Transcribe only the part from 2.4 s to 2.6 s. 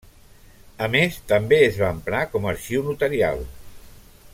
a